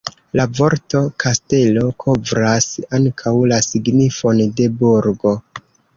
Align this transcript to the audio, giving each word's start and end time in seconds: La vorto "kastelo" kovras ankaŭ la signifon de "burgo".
La 0.39 0.43
vorto 0.59 1.01
"kastelo" 1.23 1.83
kovras 2.05 2.67
ankaŭ 2.99 3.35
la 3.53 3.61
signifon 3.67 4.43
de 4.61 4.71
"burgo". 4.81 5.37